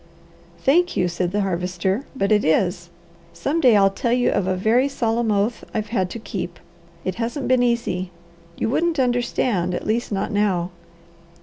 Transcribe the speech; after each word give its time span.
"Thank 0.57 0.97
you!" 0.97 1.07
said 1.07 1.31
the 1.31 1.41
Harvester. 1.41 2.05
"But 2.15 2.31
it 2.31 2.43
is! 2.43 2.89
Some 3.33 3.61
day 3.61 3.75
I'll 3.77 3.91
tell 3.91 4.11
you 4.11 4.31
of 4.31 4.47
a 4.47 4.55
very 4.55 4.87
solemn 4.87 5.31
oath 5.31 5.63
I've 5.75 5.89
had 5.89 6.09
to 6.09 6.17
keep. 6.17 6.57
It 7.05 7.15
hasn't 7.21 7.47
been 7.47 7.61
easy. 7.61 8.09
You 8.57 8.67
wouldn't 8.71 8.97
understand, 8.97 9.75
at 9.75 9.85
least 9.85 10.11
not 10.11 10.31
now. 10.31 10.71